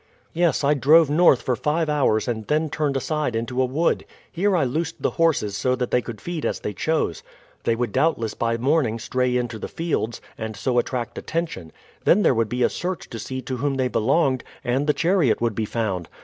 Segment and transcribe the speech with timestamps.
[0.33, 4.03] "Yes, I drove north for five hours and then turned aside into a wood.
[4.31, 7.21] Here I loosed the horses so that they could feed as they chose.
[7.65, 11.71] They would doubtless by morning stray into the fields, and so attract attention.
[12.03, 15.39] Then there would be a search to see to whom they belonged, and the chariot
[15.39, 16.09] would be found.